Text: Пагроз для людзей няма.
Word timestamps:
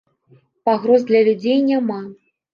Пагроз 0.69 1.05
для 1.11 1.21
людзей 1.29 1.61
няма. 1.69 2.01